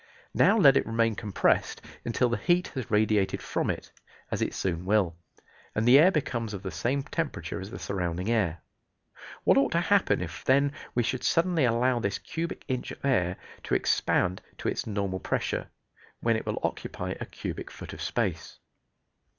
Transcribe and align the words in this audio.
Now 0.33 0.57
let 0.57 0.77
it 0.77 0.87
remain 0.87 1.13
compressed 1.13 1.79
until 2.05 2.27
the 2.29 2.35
heat 2.37 2.69
has 2.69 2.89
radiated 2.89 3.39
from 3.39 3.69
it, 3.69 3.91
as 4.31 4.41
it 4.41 4.55
soon 4.55 4.83
will, 4.83 5.15
and 5.75 5.87
the 5.87 5.99
air 5.99 6.09
becomes 6.09 6.55
of 6.55 6.63
the 6.63 6.71
same 6.71 7.03
temperature 7.03 7.61
as 7.61 7.69
the 7.69 7.77
surrounding 7.77 8.31
air. 8.31 8.61
What 9.43 9.59
ought 9.59 9.73
to 9.73 9.79
happen 9.79 10.19
if 10.21 10.43
then 10.43 10.73
we 10.95 11.03
should 11.03 11.23
suddenly 11.23 11.65
allow 11.65 11.99
this 11.99 12.17
cubic 12.17 12.65
inch 12.67 12.89
of 12.89 13.05
air 13.05 13.37
to 13.61 13.75
expand 13.75 14.41
to 14.57 14.67
its 14.69 14.87
normal 14.87 15.19
pressure, 15.19 15.69
when 16.19 16.35
it 16.35 16.47
will 16.47 16.57
occupy 16.63 17.13
a 17.21 17.27
cubic 17.27 17.69
foot 17.69 17.93
of 17.93 18.01
space? 18.01 18.57